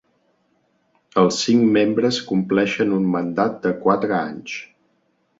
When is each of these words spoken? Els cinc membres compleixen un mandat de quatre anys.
Els 1.23 1.35
cinc 1.49 1.67
membres 1.75 2.17
compleixen 2.29 2.95
un 2.95 3.05
mandat 3.17 3.59
de 3.67 3.75
quatre 3.83 4.15
anys. 4.21 4.57